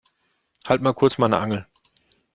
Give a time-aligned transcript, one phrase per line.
[0.67, 1.67] Halt mal kurz meine Angel.